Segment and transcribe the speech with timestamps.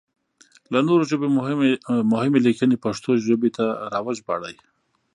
[0.73, 1.27] له نورو ژبو
[2.11, 4.55] مهمې ليکنې پښتو ژبې ته راوژباړئ!